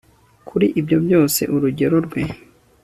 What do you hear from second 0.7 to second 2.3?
ibyo byose urugero rwe